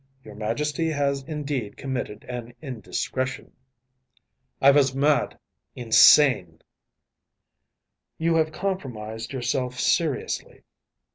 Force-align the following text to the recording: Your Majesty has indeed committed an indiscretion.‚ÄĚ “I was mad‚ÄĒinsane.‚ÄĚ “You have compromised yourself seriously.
Your 0.23 0.33
Majesty 0.33 0.89
has 0.89 1.21
indeed 1.25 1.77
committed 1.77 2.23
an 2.23 2.55
indiscretion.‚ÄĚ 2.59 3.51
“I 4.59 4.71
was 4.71 4.95
mad‚ÄĒinsane.‚ÄĚ 4.95 6.59
“You 8.17 8.33
have 8.33 8.51
compromised 8.51 9.31
yourself 9.31 9.79
seriously. 9.79 10.63